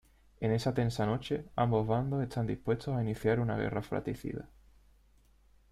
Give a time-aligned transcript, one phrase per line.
[0.39, 4.49] En esa tensa noche, ambos bandos están dispuestos a iniciar una guerra fratricida.